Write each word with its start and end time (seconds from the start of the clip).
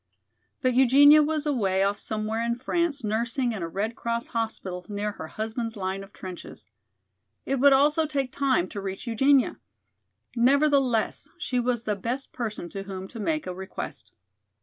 But 0.63 0.73
Eugenia 0.73 1.21
was 1.21 1.45
away 1.45 1.83
off 1.83 1.99
somewhere 1.99 2.43
in 2.43 2.55
France 2.55 3.03
nursing 3.03 3.51
in 3.51 3.61
a 3.61 3.67
Red 3.67 3.95
Cross 3.95 4.29
hospital 4.29 4.83
near 4.89 5.11
her 5.11 5.27
husband's 5.27 5.77
line 5.77 6.03
of 6.03 6.11
trenches. 6.11 6.65
It 7.45 7.59
would 7.59 7.71
also 7.71 8.07
take 8.07 8.31
time 8.31 8.67
to 8.69 8.81
reach 8.81 9.05
Eugenia. 9.05 9.59
Nevertheless 10.35 11.29
she 11.37 11.59
was 11.59 11.83
the 11.83 11.95
best 11.95 12.33
person 12.33 12.67
to 12.69 12.81
whom 12.81 13.07
to 13.09 13.19
make 13.19 13.45
a 13.45 13.53
request. 13.53 14.11